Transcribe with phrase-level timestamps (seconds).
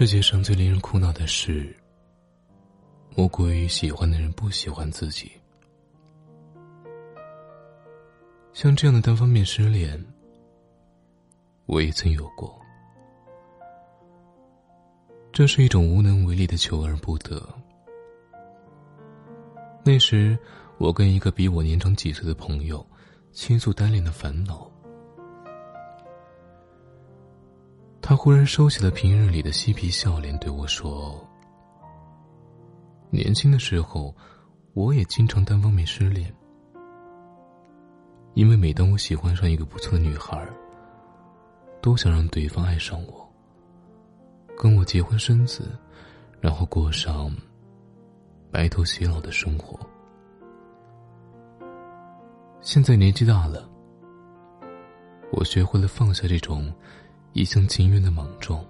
[0.00, 1.76] 世界上最令人苦恼的事，
[3.14, 5.30] 莫过于喜欢的人不喜欢自己。
[8.54, 10.02] 像这样的单方面失恋，
[11.66, 12.58] 我也曾有过。
[15.34, 17.46] 这是一种无能为力的求而不得。
[19.84, 20.34] 那时，
[20.78, 22.82] 我跟一个比我年长几岁的朋友
[23.32, 24.69] 倾诉单恋的烦恼。
[28.10, 31.24] 他忽然收起了平日里的嬉皮笑脸，对我说
[33.08, 34.12] ：“年轻的时候，
[34.74, 36.34] 我也经常单方面失恋。
[38.34, 40.44] 因为每当我喜欢上一个不错的女孩，
[41.80, 43.32] 都想让对方爱上我，
[44.58, 45.70] 跟我结婚生子，
[46.40, 47.32] 然后过上
[48.50, 49.78] 白头偕老的生活。
[52.60, 53.70] 现在年纪大了，
[55.30, 56.68] 我学会了放下这种。”
[57.32, 58.64] 一厢情愿的莽撞，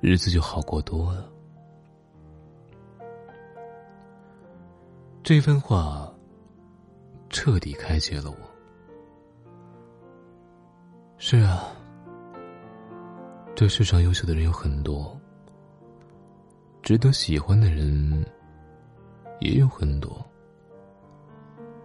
[0.00, 1.30] 日子就好过多了。
[5.22, 6.12] 这番话
[7.30, 8.36] 彻底开解了我。
[11.16, 11.72] 是啊，
[13.54, 15.18] 这世上优秀的人有很多，
[16.82, 18.24] 值得喜欢的人
[19.40, 20.24] 也有很多，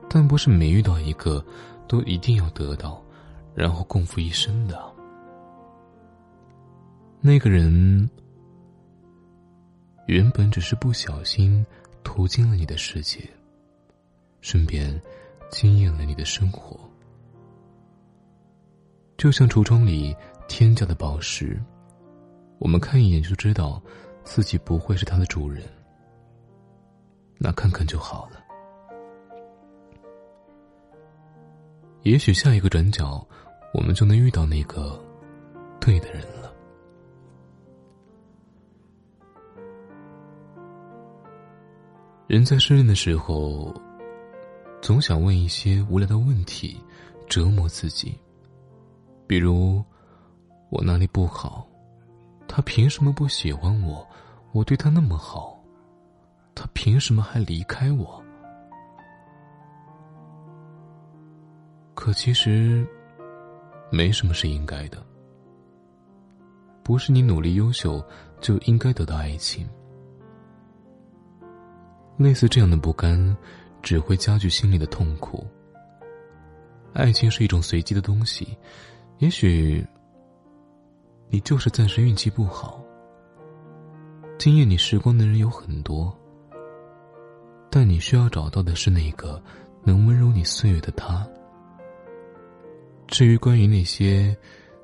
[0.10, 1.44] 但不是每遇到一个
[1.88, 3.02] 都一定要得到。
[3.54, 4.82] 然后共赴一生的
[7.20, 8.10] 那个人，
[10.08, 11.64] 原本只是不小心
[12.04, 13.30] 途经了你的世界，
[14.40, 15.00] 顺便
[15.52, 16.80] 惊艳了你的生活。
[19.18, 20.16] 就像橱窗里
[20.48, 21.62] 天价的宝石，
[22.58, 23.80] 我们看一眼就知道
[24.24, 25.64] 自己不会是它的主人，
[27.38, 28.42] 那看看就好了。
[32.02, 33.24] 也许下一个转角。
[33.74, 35.02] 我们就能遇到那个
[35.80, 36.54] 对的人了。
[42.28, 43.74] 人在失恋的时候，
[44.82, 46.82] 总想问一些无聊的问题，
[47.28, 48.18] 折磨自己。
[49.28, 49.84] 比如，
[50.70, 51.68] 我哪里不好？
[52.48, 54.06] 他凭什么不喜欢我？
[54.52, 55.62] 我对他那么好，
[56.54, 58.22] 他凭什么还离开我？
[61.94, 62.86] 可其实。
[63.92, 64.98] 没什么是应该的，
[66.82, 68.04] 不是你努力优秀
[68.40, 69.68] 就应该得到爱情。
[72.18, 73.36] 类似这样的不甘，
[73.82, 75.46] 只会加剧心里的痛苦。
[76.94, 78.58] 爱情是一种随机的东西，
[79.20, 79.86] 也许
[81.30, 82.82] 你就是暂时运气不好。
[84.38, 86.18] 惊艳你时光的人有很多，
[87.70, 89.42] 但你需要找到的是那个
[89.84, 91.28] 能温柔你岁月的他。
[93.12, 94.36] 至于关于那些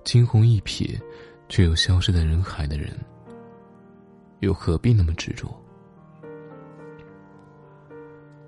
[0.03, 0.99] 惊鸿一瞥
[1.47, 2.93] 却又消失在人海的人，
[4.41, 5.49] 又何必那么执着？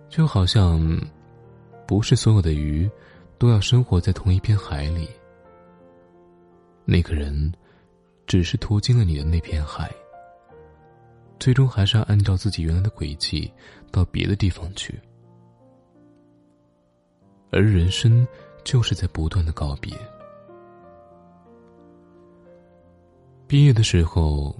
[0.09, 0.85] 就好像，
[1.87, 2.91] 不是所有的鱼
[3.37, 5.07] 都要生活在同一片海里。
[6.83, 7.49] 那个人，
[8.27, 9.89] 只是途经了你的那片海，
[11.39, 13.49] 最终还是要按照自己原来的轨迹
[13.91, 14.99] 到别的地方去。
[17.49, 18.27] 而人生。
[18.63, 19.93] 就是在不断的告别。
[23.47, 24.55] 毕业的时候，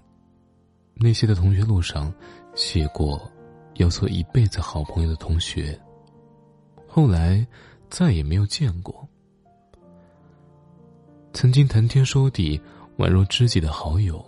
[0.96, 2.12] 那些在同学录上
[2.56, 3.22] 写过
[3.76, 5.80] 要做一辈子好朋友的同学，
[6.88, 7.46] 后来
[7.90, 9.08] 再也没有见过。
[11.34, 12.60] 曾经谈天说地、
[12.98, 14.26] 宛若知己的好友，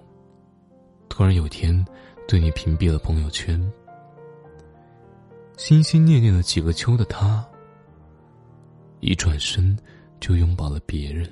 [1.09, 1.83] 突然有天
[2.27, 3.59] 对你屏蔽了朋友圈。
[5.57, 7.45] 心心念念了几个秋的他。
[9.01, 9.77] 一转身，
[10.19, 11.27] 就拥抱了别人。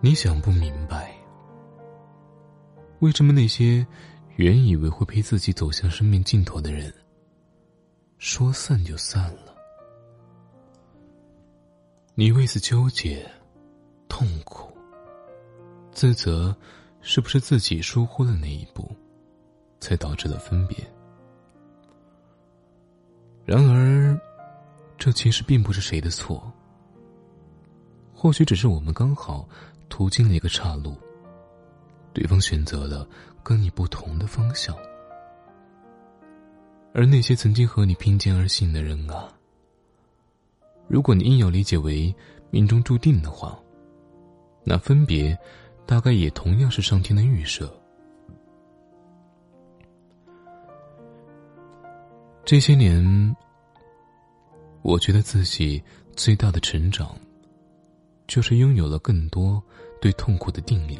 [0.00, 1.16] 你想不明白，
[3.00, 3.84] 为什么那些
[4.36, 6.92] 原以为会陪自己走向生命尽头的人，
[8.18, 9.56] 说散就散了？
[12.14, 13.26] 你为此纠结、
[14.06, 14.70] 痛苦、
[15.92, 16.54] 自责，
[17.00, 18.94] 是不是自己疏忽了那一步，
[19.80, 20.76] 才导致了分别？
[23.44, 24.18] 然而，
[24.98, 26.52] 这其实并不是谁的错。
[28.14, 29.48] 或许只是我们刚好
[29.88, 30.96] 途经了一个岔路，
[32.12, 33.06] 对方选择了
[33.42, 34.74] 跟你不同的方向。
[36.94, 39.28] 而那些曾经和你并肩而行的人啊，
[40.88, 42.12] 如果你硬要理解为
[42.50, 43.58] 命中注定的话，
[44.64, 45.38] 那分别
[45.84, 47.70] 大概也同样是上天的预设。
[52.46, 53.36] 这些年，
[54.86, 55.82] 我觉得自己
[56.14, 57.12] 最大的成长，
[58.28, 59.60] 就是拥有了更多
[60.00, 60.96] 对痛苦的定力。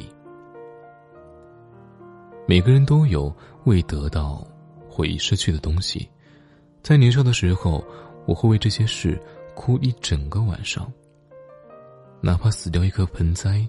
[2.48, 4.44] 每个人都有未得到
[4.88, 6.10] 或已失去的东西，
[6.82, 7.84] 在年少的时候，
[8.26, 9.16] 我会为这些事
[9.54, 10.92] 哭一整个晚上。
[12.20, 13.64] 哪怕死掉一颗盆栽，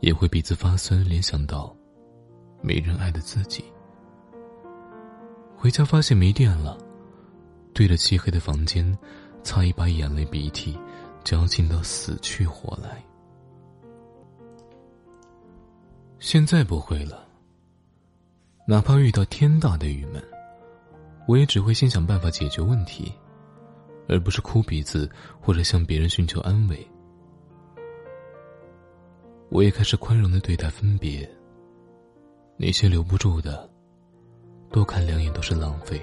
[0.00, 1.74] 也会鼻子发酸，联想到
[2.60, 3.64] 没人爱的自己。
[5.56, 6.76] 回家发现没电了，
[7.72, 8.86] 对着漆黑的房间，
[9.44, 10.76] 擦一把眼泪鼻涕，
[11.22, 13.00] 矫情到死去活来。
[16.18, 17.28] 现在不会了。
[18.66, 20.20] 哪怕遇到天大的郁闷，
[21.28, 23.12] 我也只会先想办法解决问题，
[24.08, 25.08] 而不是哭鼻子
[25.38, 26.88] 或者向别人寻求安慰。
[29.50, 31.30] 我也开始宽容的对待分别。
[32.56, 33.68] 那些留不住的。
[34.70, 36.00] 多看两眼都是浪费，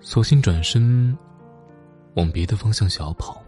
[0.00, 1.16] 索性转身，
[2.14, 3.42] 往别的方向小跑。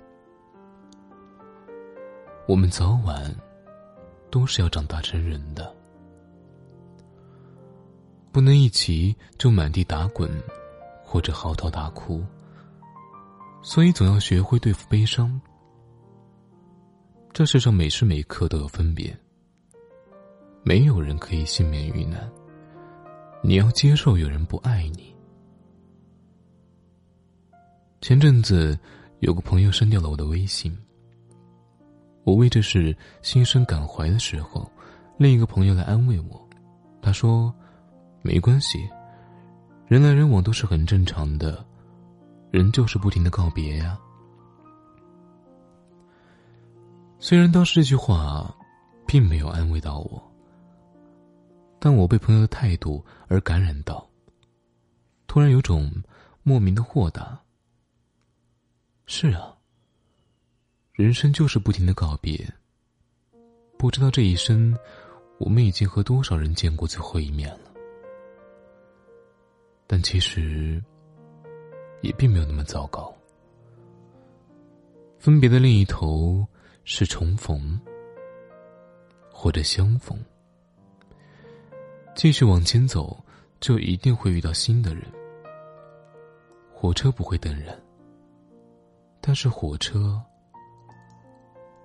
[2.46, 3.34] 我们早晚
[4.30, 5.74] 都是要长大成人的，
[8.30, 10.30] 不能一起就满地打滚，
[11.04, 12.24] 或者嚎啕大哭。
[13.62, 15.40] 所以总要学会对付悲伤。
[17.32, 19.16] 这世上每时每刻都有分别，
[20.64, 22.28] 没有人可以幸免于难。
[23.40, 25.14] 你要接受有人不爱你。
[28.02, 28.76] 前阵子，
[29.20, 30.76] 有个朋友删掉了我的微信。
[32.24, 34.68] 我为这事心生感怀的时候，
[35.16, 36.48] 另一个朋友来安慰我，
[37.00, 37.54] 他说
[38.20, 38.90] ：“没关系，
[39.86, 41.64] 人来人往都是很正常的，
[42.50, 43.96] 人就是不停的告别呀。”
[47.20, 48.52] 虽然当时这句话，
[49.06, 50.20] 并没有安慰到我。
[51.78, 54.04] 但我被朋友的态度而感染到，
[55.28, 55.88] 突然有种
[56.42, 57.38] 莫名的豁达。
[59.14, 59.54] 是啊，
[60.94, 62.50] 人生就是不停的告别。
[63.76, 64.74] 不知道这一生，
[65.36, 67.70] 我们已经和多少人见过最后一面了。
[69.86, 70.82] 但其实，
[72.00, 73.14] 也并没有那么糟糕。
[75.18, 76.42] 分别的另一头
[76.84, 77.78] 是重逢，
[79.30, 80.18] 或者相逢。
[82.14, 83.22] 继续往前走，
[83.60, 85.04] 就一定会遇到新的人。
[86.72, 87.78] 火车不会等人，
[89.24, 90.20] 但是火车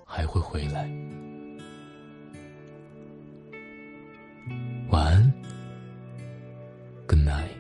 [0.04, 0.90] 还会回来。
[4.90, 5.34] 晚安
[7.06, 7.57] ，Good night。